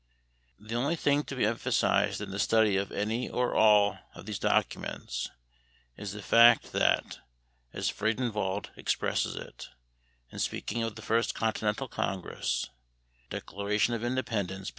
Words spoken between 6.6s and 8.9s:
that, as Friedenwald